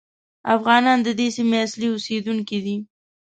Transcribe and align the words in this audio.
افغانان 0.55 0.99
د 1.03 1.07
دې 1.19 1.27
سیمې 1.35 1.57
اصلي 1.65 1.87
اوسېدونکي 1.91 2.59
دي. 2.65 2.77